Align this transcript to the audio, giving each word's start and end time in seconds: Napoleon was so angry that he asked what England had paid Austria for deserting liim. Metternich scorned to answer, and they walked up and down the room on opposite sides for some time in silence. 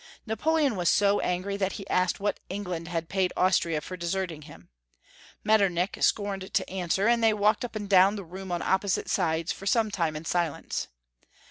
Napoleon 0.25 0.75
was 0.75 0.89
so 0.89 1.19
angry 1.19 1.57
that 1.57 1.73
he 1.73 1.87
asked 1.87 2.19
what 2.19 2.39
England 2.49 2.87
had 2.87 3.07
paid 3.07 3.31
Austria 3.37 3.81
for 3.81 3.95
deserting 3.95 4.41
liim. 4.41 4.69
Metternich 5.43 6.01
scorned 6.01 6.51
to 6.55 6.67
answer, 6.67 7.07
and 7.07 7.23
they 7.23 7.33
walked 7.33 7.63
up 7.63 7.75
and 7.75 7.87
down 7.87 8.15
the 8.15 8.23
room 8.25 8.51
on 8.51 8.63
opposite 8.63 9.11
sides 9.11 9.51
for 9.51 9.67
some 9.67 9.91
time 9.91 10.15
in 10.15 10.25
silence. 10.25 10.87